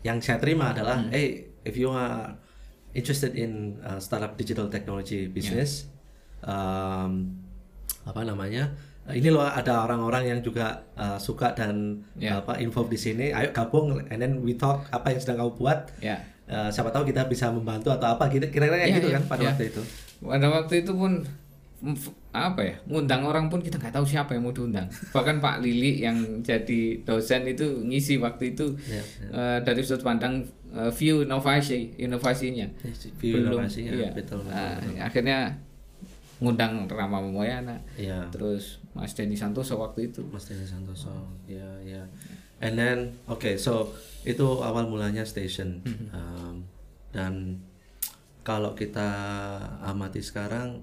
[0.00, 1.10] yang saya terima adalah, Hmm.
[1.10, 1.26] hey,
[1.62, 2.34] if you are
[2.90, 5.86] interested in uh, startup digital technology business,
[6.42, 7.34] um,
[8.02, 8.72] apa namanya?
[9.08, 12.38] Ini loh ada orang-orang yang juga uh, suka dan Ya.
[12.38, 13.32] apa involved di sini.
[13.32, 15.78] Ayo gabung, and then we talk apa yang sedang kamu buat.
[15.98, 16.20] ya.
[16.48, 19.24] Uh, siapa tahu kita bisa membantu atau apa gitu kira-kira kayak Ya, gitu ya, kan
[19.28, 19.48] pada ya.
[19.52, 19.82] waktu itu.
[20.18, 21.12] Pada waktu itu pun
[22.28, 26.04] apa ya ngundang orang pun kita nggak tahu siapa yang mau diundang bahkan Pak Lili
[26.04, 29.00] yang jadi dosen itu ngisi waktu itu Ya,
[29.32, 32.68] eh, dari sudut pandang eh, view inovasi inovasinya
[33.16, 34.10] View inovasinya, iya.
[34.12, 35.00] betul, betul, Ah, betul.
[35.00, 35.38] akhirnya
[36.38, 38.28] ngundang Rama Momoyana Iya.
[38.28, 41.10] terus Mas Denny Santoso waktu itu Mas Denny Santoso,
[41.46, 42.04] ya ya.
[42.58, 45.78] And then, oke, so itu awal mulanya station.
[46.10, 46.66] Um,
[47.08, 47.62] dan
[48.42, 49.06] kalau kita
[49.80, 50.82] amati sekarang,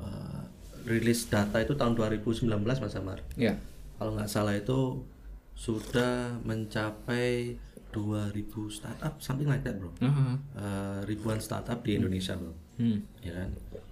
[0.00, 0.42] uh,
[0.82, 3.20] rilis data itu tahun 2019 Mas Amar.
[3.36, 3.54] ya
[3.94, 5.04] Kalau nggak salah itu
[5.52, 7.60] sudah mencapai
[7.90, 8.32] 2000
[8.70, 9.90] startup, something like that, bro.
[10.00, 10.38] Aha.
[10.54, 12.54] Uh, ribuan startup di Indonesia, bro.
[12.74, 13.04] Hmm.
[13.20, 13.50] ya kan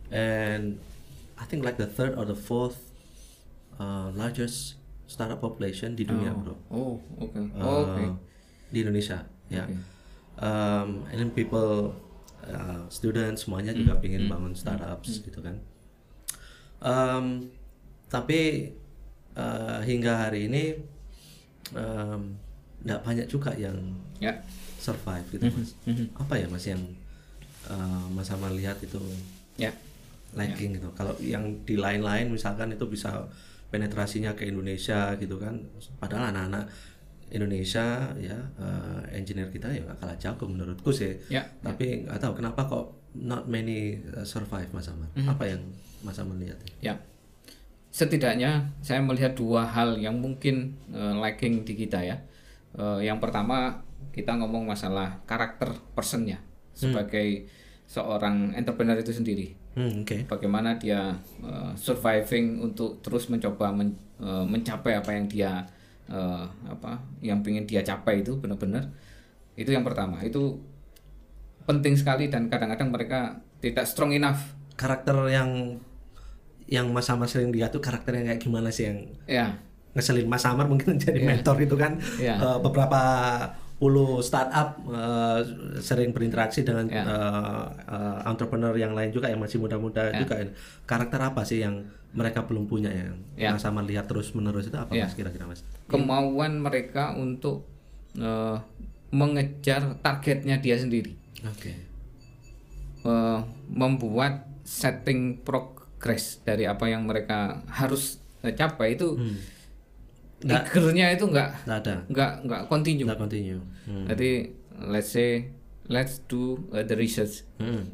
[0.08, 0.80] and
[1.36, 2.88] I think like the third or the fourth
[3.76, 7.36] uh, largest startup population di dunia bro Oh, oke.
[7.36, 8.16] Uh, Oh, oke.
[8.72, 9.68] di Indonesia ya
[10.40, 11.92] um, and then people
[12.44, 13.84] uh, students semuanya Hmm.
[13.84, 15.60] juga pengen bangun startups gitu kan
[16.80, 17.44] um,
[18.06, 18.72] tapi
[19.34, 20.64] uh, hingga hari ini
[21.72, 22.34] um,
[22.80, 23.76] nggak banyak juga yang
[24.18, 24.34] Ya.
[24.78, 25.70] survive gitu mas
[26.16, 26.82] apa ya mas yang
[27.70, 28.98] uh, mas Amar lihat itu
[29.54, 29.70] Ya.
[30.34, 30.86] lagging gitu.
[30.92, 33.26] Kalau yang di lain-lain misalkan itu bisa
[33.70, 35.56] penetrasinya ke Indonesia gitu kan.
[35.98, 36.68] Padahal anak-anak
[37.28, 41.16] Indonesia ya eh, engineer kita ya nggak kalah jago menurutku sih.
[41.28, 45.08] Ya, Tapi nggak tahu kenapa kok not many uh, survive Mas Amar.
[45.24, 45.62] Apa yang
[46.04, 46.58] Mas Amar lihat?
[46.82, 47.00] Ya.
[47.88, 52.20] Setidaknya saya melihat dua hal yang mungkin eh, lagging di kita ya.
[52.76, 53.80] Eh, yang pertama
[54.12, 56.38] kita ngomong masalah karakter personnya
[56.76, 57.48] sebagai
[57.88, 59.56] seorang entrepreneur itu sendiri.
[59.74, 60.28] Hmm, oke.
[60.28, 65.52] Bagaimana dia eh, surviving untuk terus mencoba men- eh, mencapai apa yang dia
[66.12, 68.84] eh, apa yang ingin dia capai itu benar-benar
[69.58, 70.54] itu yang pertama itu
[71.68, 73.20] penting sekali dan kadang-kadang mereka
[73.60, 75.76] tidak strong enough Karakter yang
[76.64, 79.56] yang Mas Amar sering lihat tuh karakter yang kayak gimana sih yang ya
[79.92, 82.36] ngeselin Mas Amar mungkin jadi mentor itu kan Iya.
[82.36, 83.00] Eh, beberapa
[83.76, 85.40] puluh startup eh,
[85.78, 87.02] sering berinteraksi dengan Iya.
[87.04, 90.18] eh, eh, entrepreneur yang lain juga yang masih muda-muda Iya.
[90.20, 90.34] juga
[90.84, 93.52] karakter apa sih yang mereka belum punya yang Iya.
[93.52, 95.04] Mas Amar lihat terus menerus itu apa Iya.
[95.04, 95.60] mas kira-kira mas?
[95.86, 97.64] kemauan mereka untuk
[98.14, 98.56] eh,
[99.08, 101.72] mengejar targetnya dia sendiri, Oke.
[103.00, 109.14] Eh, membuat setting progress dari apa yang mereka harus eh, capai itu
[110.38, 111.94] Nggak- triggernya itu enggak Nggak ada.
[112.04, 113.04] enggak enggak continue.
[113.04, 113.60] Nggak continue.
[113.84, 114.06] Hmm.
[114.06, 114.30] Jadi
[114.84, 115.50] let's say
[115.86, 117.90] let's do uh, the research Hmm.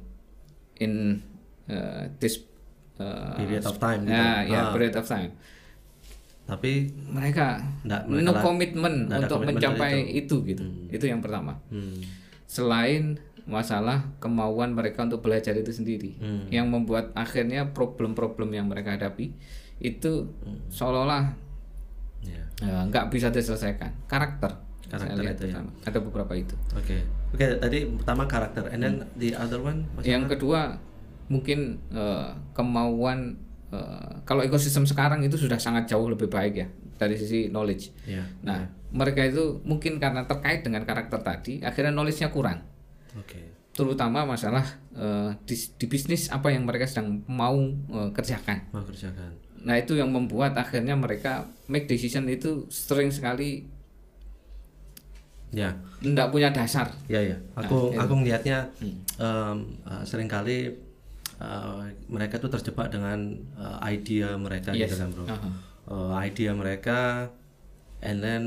[0.77, 1.23] in
[1.67, 2.45] uh, this
[2.97, 4.13] uh, Period of time gitu.
[4.13, 4.73] Ya, ya Ah.
[4.73, 5.33] period of time.
[6.45, 10.37] Tapi Mereka Nggak, no mereka komitmen nggak untuk mencapai dari itu.
[10.45, 10.65] gitu.
[10.91, 11.57] Itu yang pertama.
[11.67, 11.97] hmm,
[12.45, 16.49] Selain masalah kemauan mereka untuk belajar itu sendiri, Hmm.
[16.49, 19.37] yang membuat akhirnya problem-problem yang mereka hadapi
[19.79, 20.29] itu
[20.69, 21.37] seolah-olah
[22.23, 22.41] ya.
[22.61, 23.93] eh, nggak bisa diselesaikan.
[24.07, 24.49] Karakter.
[24.85, 25.61] Karakter saya lihat itu ya.
[25.83, 26.55] Ada beberapa itu.
[26.73, 27.03] Oke.
[27.31, 30.05] Oke, tadi pertama karakter and then the other one Hmm.
[30.05, 30.79] yang kedua
[31.27, 33.37] mungkin eh, kemauan
[33.69, 37.91] eh, kalau ekosistem sekarang itu sudah sangat jauh lebih baik ya dari sisi knowledge.
[38.07, 38.23] Iya.
[38.41, 42.63] Nah, mereka itu mungkin karena terkait dengan karakter tadi, akhirnya knowledge-nya kurang.
[43.17, 43.41] Oke.
[43.75, 44.63] Terutama masalah
[44.95, 48.71] eh, di, di bisnis apa yang mereka sedang mau eh, kerjakan.
[48.71, 49.35] Mau kerjakan.
[49.65, 53.65] Nah, itu yang membuat akhirnya mereka make decision itu sering sekali
[55.55, 55.71] Ya.
[56.03, 56.91] tidak punya dasar.
[57.07, 57.39] Ya ya.
[57.55, 60.67] Aku Nah, aku ngelihatnya em, uh, sering kali
[61.39, 64.91] uh, mereka tuh terjebak dengan uh, idea mereka Yes.
[64.91, 65.25] gitu kan bro.
[65.31, 65.49] Aha.
[65.87, 67.31] Uh, idea mereka,
[68.03, 68.43] and then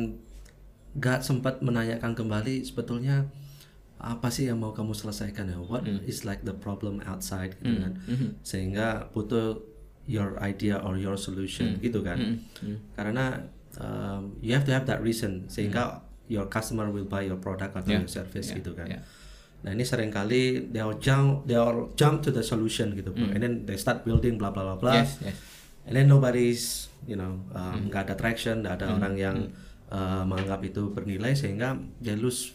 [0.97, 3.29] gak sempat menanyakan kembali sebetulnya
[3.97, 5.57] apa sih yang mau kamu selesaikan ya?
[5.57, 7.93] What is like the problem outside gitu kan?
[8.41, 9.57] Sehingga butuh
[10.07, 12.39] your idea or your solution gitu kan?
[12.93, 13.43] Karena
[13.77, 17.87] um, you have to have that reason sehingga your customer will buy your product atau
[17.89, 18.03] Yeah.
[18.03, 18.57] your service Yeah.
[18.61, 18.87] gitu kan?
[18.89, 19.03] Yeah.
[19.57, 23.33] Nah ini sering kali they all jump they all jump to the solution gitu bro,
[23.33, 25.01] and then they start building bla bla bla bla, Mm.
[25.01, 25.37] Yes, yes.
[25.89, 26.63] and then nobody's
[27.09, 29.37] you know um, nggak ada traction, nggak ada orang yang
[29.89, 32.53] uh, menganggap itu bernilai sehingga they lose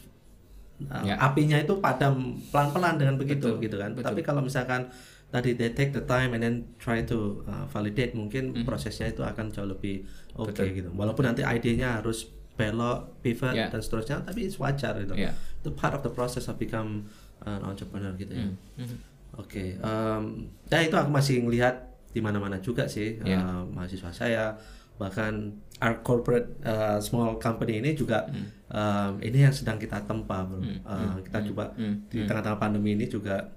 [0.83, 1.15] Ya.
[1.15, 3.93] apinya itu padam pelan pelan dengan begitu gitu kan.
[3.93, 4.09] betul.
[4.09, 4.89] Tapi kalau misalkan
[5.29, 9.49] tadi they take the time and then try to uh, validate mungkin prosesnya itu akan
[9.49, 10.03] jauh lebih
[10.35, 10.89] oke gitu.
[10.91, 13.65] Walaupun nanti idenya harus belok, pivot Ya.
[13.65, 15.13] dan seterusnya, tapi it's wajar gitu.
[15.15, 15.33] Ya.
[15.57, 17.09] Itu part of the process of become
[17.41, 18.45] an entrepreneur gitu ya.
[18.77, 18.97] Mhm.
[19.33, 20.23] Oke, em,
[20.67, 21.73] ya itu aku masih ngelihat
[22.13, 23.41] di mana-mana juga sih Ya.
[23.41, 24.53] eh, mahasiswa saya
[24.93, 25.49] bahkan
[25.83, 28.23] our corporate uh, small company ini juga
[28.71, 30.63] em, ini yang sedang kita tempa bro.
[30.63, 30.79] Eh,
[31.27, 31.75] kita coba
[32.07, 33.51] di tengah-tengah pandemi ini juga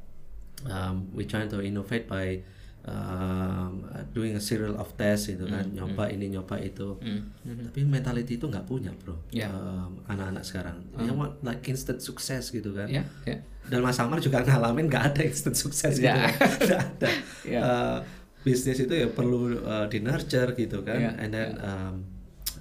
[0.67, 2.43] um, we trying to innovate by
[2.85, 5.71] um, doing a serial of test gitu kan.
[5.71, 6.99] Nyoba ini nyoba itu.
[7.43, 9.15] Tapi mentality itu nggak punya bro.
[9.31, 9.47] Ya.
[9.47, 10.77] Em, anak-anak sekarang.
[10.99, 12.91] They want like instant sukses gitu kan.
[12.91, 13.39] Ya, ya.
[13.67, 16.31] dan Mas Amar juga ngalamin nggak ada instant sukses gitu Ya.
[16.31, 16.35] kan.
[16.99, 17.09] Ada.
[17.43, 17.61] Ya.
[17.63, 17.99] Eh,
[18.47, 20.95] bisnis itu ya perlu uh, di nurture gitu kan.
[20.97, 21.95] Ya, and then um,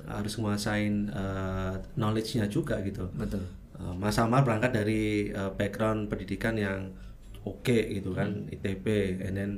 [0.08, 3.44] harus menguasain uh, knowledge-nya juga gitu Betul.
[3.76, 6.94] Uh, Mas Amar berangkat dari uh, background pendidikan yang
[7.42, 8.50] oke gitu kan Hmm.
[8.50, 8.86] ITB
[9.20, 9.52] and then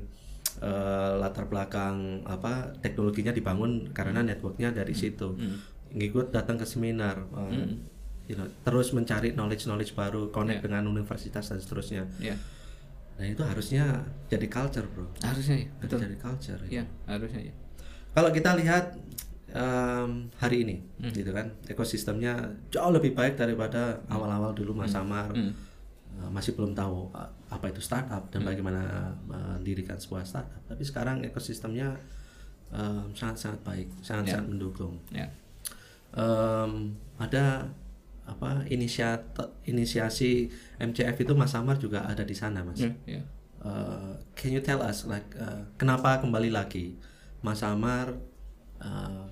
[0.59, 4.27] uh, latar belakang apa teknologinya dibangun karena Hmm.
[4.27, 5.37] networknya dari situ
[5.89, 7.79] ngikut datang ke seminar uh, Hmm.
[8.25, 12.35] you know, terus mencari knowledge knowledge baru connect dengan universitas dan seterusnya Ya.
[13.15, 15.97] nah itu harusnya jadi culture bro Harusnya ya, betul.
[16.01, 17.53] jadi culture Ya, harusnya ya.
[18.11, 18.97] kalau kita lihat
[19.57, 21.09] em, hari ini Hmm.
[21.09, 22.37] gitu kan ekosistemnya
[22.69, 24.13] jauh lebih baik daripada Hmm.
[24.13, 25.33] awal-awal dulu Mas Samar
[26.17, 27.13] Uh, masih belum tahu
[27.47, 28.49] apa itu startup dan Hmm.
[28.49, 28.81] bagaimana
[29.23, 31.93] mendirikan sebuah startup tapi sekarang ekosistemnya
[32.67, 35.29] em, sangat-sangat baik sangat-sangat mendukung Ya.
[36.11, 37.69] Em, ada
[38.25, 39.23] apa inisiat
[39.63, 43.21] inisiasi MCF itu Mas Samar juga ada di sana Mas Ya, ya.
[43.57, 46.97] Uh, can you tell us like uh, kenapa kembali lagi
[47.39, 48.09] Mas Amar
[48.79, 49.25] uh,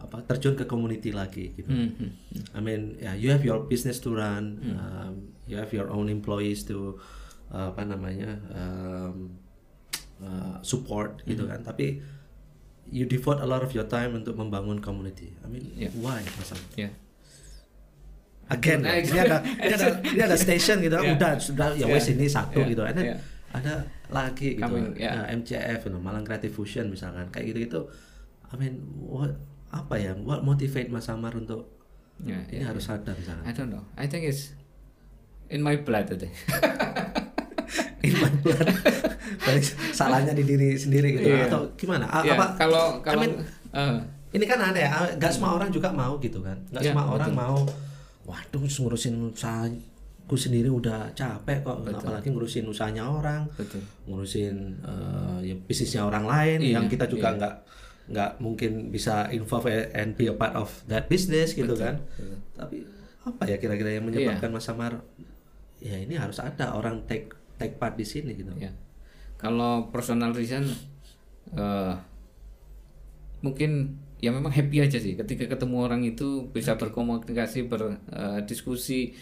[0.00, 1.68] apa terjun ke community lagi gitu.
[1.68, 2.10] Hmm, hmm.
[2.56, 6.64] I mean, yeah, you have your business to run, um, you have your own employees
[6.66, 6.96] to
[7.52, 9.36] uh, apa namanya um,
[10.22, 11.60] uh, support gitu kan.
[11.60, 12.00] Tapi
[12.90, 15.30] you devote a lot of your time untuk membangun community.
[15.44, 15.94] I mean, Yeah.
[16.00, 16.50] why Mas?
[16.74, 16.90] Ya.
[18.50, 21.14] Again, Nah, ini ada ini ada ini ada station gitu, Yeah.
[21.14, 21.94] udah sudah ya Yeah.
[21.94, 22.70] wes ini satu Yeah.
[22.74, 22.82] gitu.
[22.82, 23.20] And then Yeah.
[23.54, 23.74] ada
[24.10, 25.22] lagi gitu, Coming, yeah.
[25.22, 27.80] uh, MCF, you know, Malang Creative Fusion misalkan, kayak gitu gitu.
[28.50, 29.38] I mean, what
[29.70, 31.66] apa ya, what motivate Mas Amar untuk
[32.20, 33.42] Ya, ini ya, harus sadar misalkan.
[33.42, 33.80] I don't know.
[33.94, 34.52] I think it's
[35.48, 36.34] in my blood I think.
[38.00, 38.64] In my blood.
[39.92, 41.46] Salahnya di diri sendiri gitu Iya.
[41.46, 42.08] atau gimana?
[42.08, 43.32] A- Ya, apa kalau I kalau mean,
[43.70, 43.96] eh,
[44.32, 46.56] ini kan aneh ya, gak semua orang juga mau gitu kan.
[46.70, 47.40] Gak Ya, semua orang betul.
[47.40, 47.58] mau
[48.22, 53.44] waduh ngurusin usahaku sendiri udah capek kok, apalagi ngurusin usahanya orang.
[53.54, 53.80] betul.
[54.04, 57.36] ngurusin eh, ya bisnisnya orang lain Iya, yang kita juga iya.
[57.36, 57.54] nggak
[58.10, 62.02] nggak mungkin bisa involve and be a part of that business gitu kan.
[62.58, 62.82] tapi
[63.20, 64.56] apa ya kira-kira yang menyebabkan Iya.
[64.56, 64.92] Mas Samar
[65.78, 68.50] ya ini harus ada orang take take part di sini gitu.
[68.58, 68.72] Ya.
[69.38, 70.66] Kalau personal reason
[71.54, 71.94] eh
[73.40, 79.16] mungkin ya memang happy aja sih ketika ketemu orang itu bisa berkomunikasi berdiskusi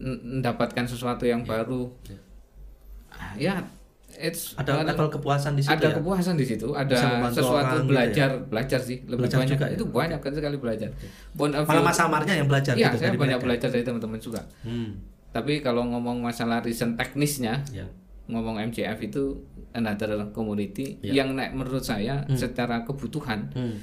[0.00, 1.94] mendapatkan sesuatu yang baru.
[3.14, 3.62] Ah, ya
[4.16, 5.94] it's ada level kepuasan di situ ada ya?
[5.96, 6.68] kepuasan di situ.
[6.70, 6.94] Ada
[7.30, 9.02] sesuatu orang gitu belajar belajar sih.
[9.04, 9.50] Lebih Belajar banyak.
[9.52, 9.74] juga ya?
[9.74, 10.88] itu banyak kan sekali belajar.
[11.32, 13.46] Point of malah view Mas Samarnya yang belajar Iya, gitu saya dari banyak mereka.
[13.46, 14.40] belajar dari teman-teman juga.
[14.62, 14.90] Hmm.
[15.30, 17.82] tapi kalau ngomong masalah reason teknisnya ya.
[18.24, 19.34] ngomong MCF itu
[19.70, 23.74] another community yang naik menurut saya secara kebutuhan hmm.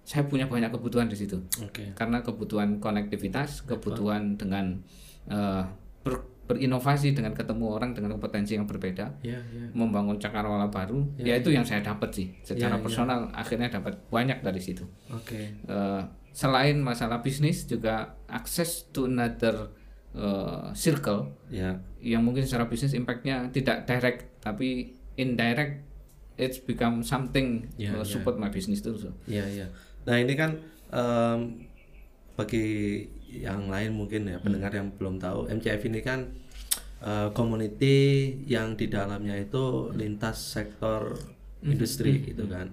[0.00, 1.36] saya punya banyak kebutuhan di situ.
[1.60, 1.92] Oke.
[1.92, 4.80] Karena kebutuhan konektivitas kebutuhan dengan
[5.28, 5.62] eh,
[6.00, 9.64] ber- berinovasi dengan ketemu orang dengan kompetensi yang berbeda Ya, ya.
[9.72, 14.60] membangun cakrawala baru ya, itu yang saya dapat sih secara personal akhirnya dapat banyak dari
[14.60, 15.56] situ Oke.
[15.56, 19.72] Eh, selain masalah bisnis juga akses to another
[20.12, 21.80] eh, circle Ya.
[21.98, 25.80] yang mungkin secara bisnis impactnya tidak direct tapi indirect
[26.36, 28.04] it's become something Ya, uh, ya.
[28.04, 29.14] support my business too so.
[29.24, 29.66] Iya, iya.
[30.04, 30.58] Nah, ini kan
[30.90, 31.62] em,
[32.34, 32.66] bagi
[33.42, 36.30] yang lain mungkin ya pendengar yang belum tahu, MCF ini kan
[37.02, 41.16] eh, community yang di dalamnya itu lintas sektor
[41.64, 42.68] industri gitu kan.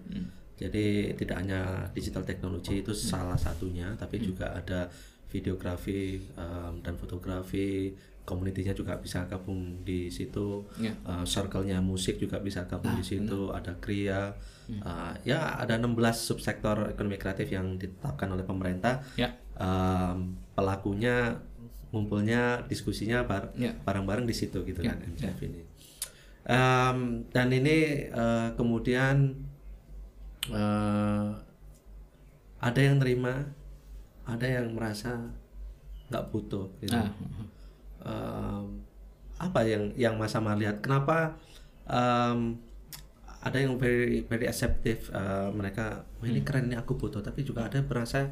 [0.62, 4.86] Jadi tidak hanya digital teknologi itu salah satunya, tapi juga ada
[5.34, 7.97] videografi em, dan fotografi.
[8.21, 10.62] Komunitinya juga bisa gabung di situ.
[10.78, 10.93] Ya.
[10.93, 13.50] Eh, circle-nya musik juga bisa gabung di situ.
[13.50, 14.38] Ada kria.
[14.69, 19.02] Eh, ya ada 16 subsektor ekonomi kreatif yang ditetapkan oleh pemerintah.
[19.17, 21.40] ya Em, pelakunya
[21.90, 23.76] ngumpulnya diskusinya bar- Ya.
[23.78, 25.62] bareng-bareng di situ gitu Ya, kan MCF ini.
[26.44, 26.98] Em,
[27.30, 29.36] dan ini eh, kemudian
[30.48, 31.30] eh,
[32.58, 33.52] ada yang terima,
[34.24, 35.30] ada yang merasa
[36.08, 36.96] nggak butuh gitu.
[36.96, 37.12] Ah.
[38.02, 38.66] Em,
[39.38, 40.80] apa yang yang Mas Amar lihat?
[40.80, 41.38] Kenapa
[41.84, 42.58] em,
[43.42, 46.32] ada yang very very acceptive eh, mereka "Wah, Hmm.
[46.32, 48.32] ini keren ini aku butuh tapi juga ada yang merasa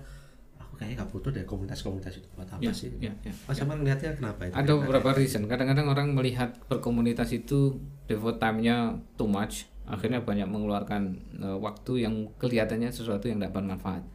[0.79, 2.87] kayaknya nggak butuh deh komunitas-komunitas itu buat apa Ya, sih?
[2.97, 4.55] ya, ya, Mas Amar ngelihatnya kenapa itu?
[4.55, 5.43] Ada beberapa reason.
[5.45, 7.75] Kadang-kadang orang melihat berkomunitas itu
[8.07, 11.01] devote time-nya too much akhirnya banyak mengeluarkan
[11.41, 14.05] eh, waktu yang kelihatannya sesuatu yang tidak bermanfaat.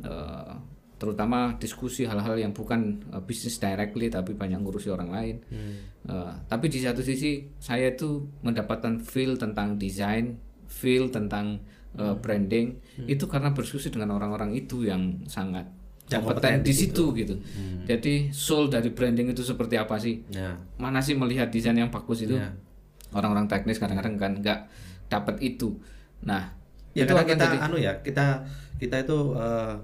[0.00, 0.54] Eh,
[1.00, 5.36] terutama diskusi hal-hal yang bukan eh, bisnis directly tapi banyak ngurusi orang lain.
[6.06, 10.38] Eh, tapi di satu sisi saya itu mendapatkan feel tentang desain
[10.70, 11.58] feel tentang
[11.98, 15.66] eh, branding itu karena berdiskusi dengan orang-orang itu yang sangat
[16.10, 17.04] Yang kompeten di situ.
[17.14, 17.34] gitu.
[17.86, 20.22] Jadi soul dari branding itu seperti apa sih?
[20.30, 20.58] Ya.
[20.76, 22.36] Mana sih melihat desain yang bagus itu?
[22.36, 22.50] Ya.
[23.10, 24.60] orang-orang teknis kadang-kadang kan nggak
[25.10, 25.74] dapat itu.
[26.22, 26.54] Nah
[26.94, 28.26] ya itu karena akan kita jadi anu ya kita
[28.78, 29.74] kita itu eh,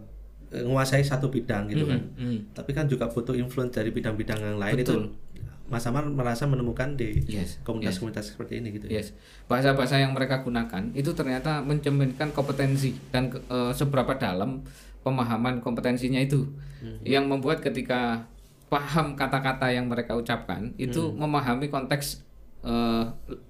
[0.62, 1.99] menguasai satu bidang gitu kan.
[2.19, 2.55] hmm.
[2.55, 5.11] tapi kan juga butuh influence dari bidang-bidang yang lain Betul.
[5.11, 5.27] itu
[5.67, 8.87] Mas Amar merasa menemukan di Yes, komunitas-komunitas seperti ini gitu.
[8.87, 9.19] Ya Yes,
[9.51, 14.62] bahasa-bahasa yang mereka gunakan itu ternyata mencerminkan kompetensi dan eh, seberapa dalam
[15.07, 16.42] pemahaman kompetensinya itu,
[17.03, 18.27] yang membuat ketika
[18.66, 22.27] paham kata-kata yang mereka ucapkan itu memahami konteks
[22.61, 23.05] eh,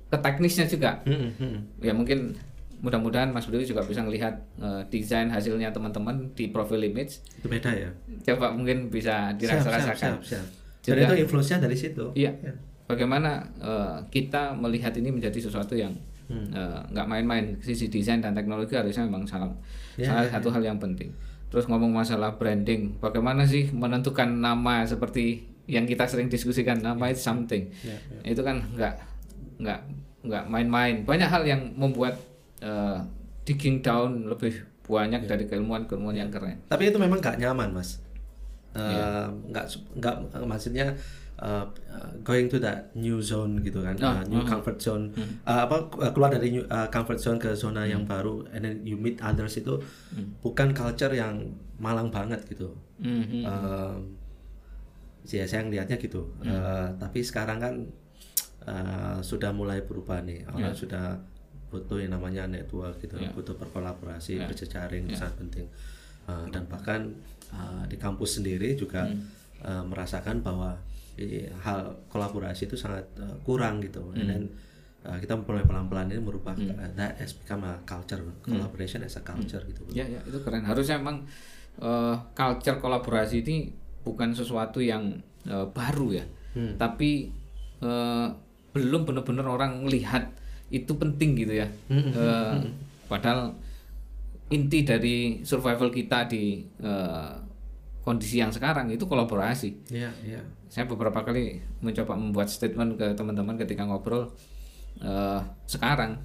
[0.06, 1.00] keteknisnya juga.
[1.02, 1.80] Hmm, hmm.
[1.80, 2.36] Ya mungkin
[2.76, 7.24] mudah-mudahan Mas Budi juga bisa melihat eh, desain hasilnya teman-teman di profil image.
[7.34, 7.88] itu beda ya
[8.22, 10.20] Coba mungkin bisa dirasa-rasakan.
[10.20, 10.46] siap, siap, siap.
[10.84, 12.36] Juga- dan itu influence-nya dari situ Iya.
[12.38, 12.52] Ya.
[12.86, 16.50] Bagaimana eh, kita melihat ini menjadi sesuatu yang Hmm.
[16.90, 17.54] nggak main-main.
[17.62, 19.46] Sisi desain dan teknologi harusnya memang salah
[19.94, 21.06] Ya, salah ya, satu hal yang penting.
[21.56, 27.16] Terus ngomong masalah branding, bagaimana sih menentukan nama seperti yang kita sering diskusikan nama itu
[27.18, 27.72] something.
[27.80, 28.94] Ya, Itu kan nggak
[29.56, 29.80] nggak
[30.20, 31.00] nggak main-main.
[31.02, 32.20] Banyak hal yang membuat
[32.60, 33.00] eh,
[33.42, 34.52] digging down lebih
[34.84, 35.28] banyak Ya.
[35.32, 36.60] dari keilmuan-keilmuan yang keren.
[36.68, 38.04] tapi itu memang nggak nyaman mas
[38.70, 39.32] Eh, Iya.
[39.48, 40.14] nggak su- nggak
[40.44, 40.92] maksudnya
[41.38, 44.46] uh, uh, going to that new zone gitu kan Ah, uh, new ah.
[44.46, 45.40] comfort zone Hmm.
[45.42, 48.76] Uh, apa uh, keluar dari new, uh, comfort zone ke zona yang baru and then
[48.82, 49.76] you meet others itu
[50.12, 50.32] Hmm.
[50.40, 51.44] bukan culture yang
[51.76, 53.44] malang banget gitu Mhm.
[53.44, 54.16] Um,
[55.22, 56.48] ya saya ngelihatnya gitu Hmm.
[56.48, 57.74] Uh, tapi sekarang kan
[58.64, 60.78] uh, sudah mulai berubah nih orang Ya.
[60.78, 61.06] sudah
[61.66, 63.28] butuh yang namanya network gitu Ya.
[63.30, 64.46] butuh berkolaborasi Ya.
[64.46, 65.16] berjejaring Ya.
[65.18, 65.66] sangat penting
[66.26, 67.06] Uh, dan bahkan
[67.54, 69.22] uh, di kampus sendiri juga Hmm.
[69.62, 70.74] uh, merasakan bahwa
[71.16, 74.16] eh, hal kolaborasi itu sangat uh, kurang gitu Hmm.
[74.16, 74.42] and then
[75.02, 79.22] uh, kita mulai pelan-pelan ini merubah uh, that has become a culture collaboration as a
[79.22, 80.62] culture gitu Ya, ya itu keren.
[80.62, 81.24] Harusnya emang
[81.76, 83.68] eh, culture kolaborasi ini
[84.00, 86.74] bukan sesuatu yang eh, baru ya, Hmm.
[86.76, 87.28] tapi
[87.78, 88.28] eh,
[88.72, 90.24] belum benar-benar orang melihat
[90.68, 91.68] itu penting gitu ya.
[91.86, 92.56] Hmm, Eh,
[93.06, 93.54] padahal
[94.48, 97.32] inti dari survival kita di eh,
[98.06, 99.82] kondisi yang sekarang itu kolaborasi.
[99.90, 104.30] ya ya Saya beberapa kali mencoba membuat statement ke teman-teman ketika ngobrol
[104.96, 106.22] eh, sekarang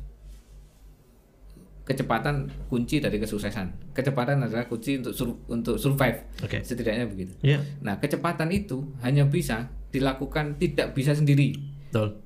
[1.82, 3.92] kecepatan kunci dari kesuksesan.
[3.92, 6.21] Kecepatan adalah kunci untuk sur- untuk survive.
[6.40, 6.62] Oke.
[6.62, 7.34] Setidaknya begitu.
[7.42, 11.58] ya Nah, kecepatan itu hanya bisa dilakukan tidak bisa sendiri.
[11.92, 12.21] betul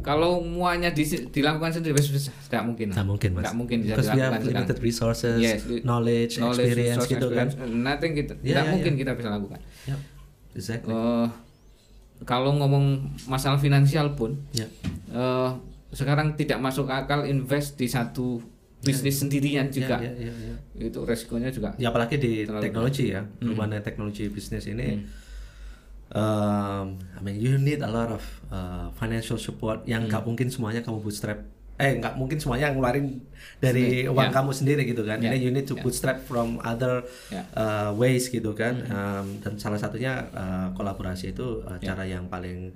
[0.00, 2.90] Kalau muanya di- dilakukan sendiri tidak mungkin.
[2.90, 4.58] Nggak mungkin mas Nggak mungkin bisa because we dilakukan have sekarang.
[4.66, 8.32] limited resources Yes, knowledge, Knowledge, experience resource, gitu kan experience, nothing gitu.
[8.40, 8.98] Ya, tidak ya, mungkin ya.
[9.00, 9.60] kita bisa lakukan.
[9.84, 9.96] ya
[10.52, 11.26] exactly Eh,
[12.22, 12.84] kalau ngomong
[13.26, 14.66] masalah finansial pun ya
[15.10, 15.50] eh,
[15.90, 18.42] sekarang tidak masuk akal invest di satu
[18.80, 20.56] bisnis sendirian juga ya, ya, ya.
[20.78, 25.00] itu resikonya juga ya apalagi di teknologi ya perubahan teknologi bisnis ini
[26.14, 30.80] um, I mean you need a lot of uh, financial support yang nggak mungkin semuanya
[30.80, 31.42] kamu bootstrap.
[31.74, 33.18] Eh nggak mungkin semuanya ngeluarin
[33.58, 34.32] dari Sendiri, uang ya.
[34.32, 35.18] kamu sendiri gitu kan.
[35.18, 35.82] Ya, ini you need to ya.
[35.82, 37.02] bootstrap from other
[37.34, 37.42] Ya.
[37.50, 38.78] uh, ways gitu kan.
[38.86, 41.90] Um, dan salah satunya uh, kolaborasi itu uh, Ya.
[41.90, 42.70] cara yang paling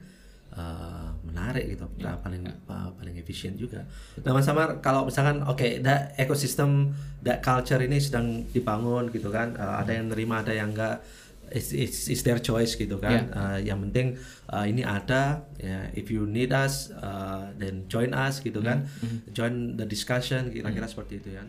[0.50, 1.86] uh, menarik gitu.
[2.02, 3.86] Ya, paling uh, paling efisien juga.
[4.26, 6.90] Nah Mas Samar kalau misalkan oke da ekosistem
[7.22, 9.54] da culture ini sedang dibangun gitu kan.
[9.54, 11.06] Uh, ada yang nerima ada yang enggak
[11.52, 13.28] it's, it's, it's their choice gitu kan.
[13.28, 13.36] Ya.
[13.36, 14.20] Uh, yang penting
[14.50, 18.88] uh, ini ada ya if you need us uh, then join us gitu kan.
[19.32, 21.44] Join the discussion kira-kira seperti itu ya.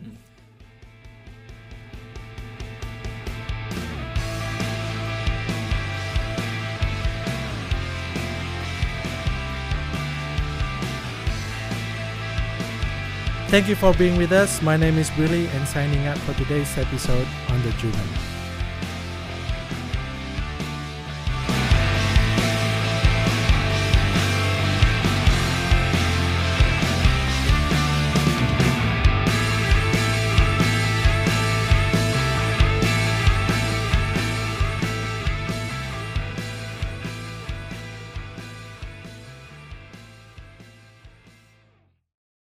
[13.50, 14.62] Thank you for being with us.
[14.62, 18.39] My name is Willie and signing out for today's episode on The Driven.